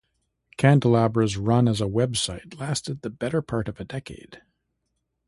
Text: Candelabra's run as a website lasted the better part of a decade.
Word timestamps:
Candelabra's 0.57 1.37
run 1.37 1.67
as 1.67 1.79
a 1.79 1.85
website 1.85 2.59
lasted 2.59 3.03
the 3.03 3.11
better 3.11 3.43
part 3.43 3.67
of 3.69 3.79
a 3.79 3.85
decade. 3.85 4.41